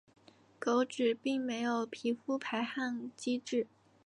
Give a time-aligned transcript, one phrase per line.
[0.57, 3.67] 狗只并没有皮肤排汗机制。